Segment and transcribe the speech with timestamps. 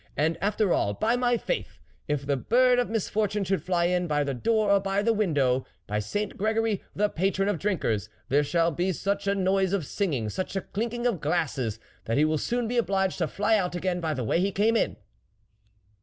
[0.17, 1.77] And, after all, by my faith!
[2.07, 5.35] if the bird of misfortune should fly in, by the door or by the win
[5.35, 9.85] dow, by Saint Gregory, the patron of drinkers, there shall be such a noise of
[9.85, 13.75] singing, such a clinking of glasses, that he will soon be obliged to fly out
[13.75, 14.97] again by the way he came in